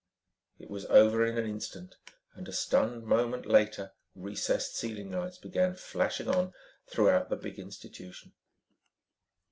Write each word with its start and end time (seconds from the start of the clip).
It 0.57 0.71
was 0.71 0.87
over 0.87 1.23
in 1.23 1.37
an 1.37 1.45
instant, 1.45 1.95
and 2.33 2.47
a 2.47 2.51
stunned 2.51 3.03
moment 3.03 3.45
later, 3.45 3.91
recessed 4.15 4.75
ceiling 4.75 5.11
lights 5.11 5.37
began 5.37 5.75
flashing 5.75 6.27
on 6.27 6.55
throughout 6.87 7.29
the 7.29 7.35
big 7.35 7.59
institution. 7.59 8.33